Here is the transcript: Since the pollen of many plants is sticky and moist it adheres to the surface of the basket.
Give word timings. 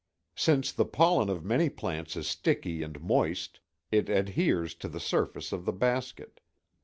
Since 0.35 0.71
the 0.71 0.85
pollen 0.85 1.29
of 1.29 1.45
many 1.45 1.69
plants 1.69 2.15
is 2.15 2.25
sticky 2.27 2.81
and 2.81 2.99
moist 3.03 3.59
it 3.91 4.09
adheres 4.09 4.73
to 4.81 4.87
the 4.89 4.99
surface 4.99 5.51
of 5.51 5.63
the 5.65 5.73
basket. 5.73 6.39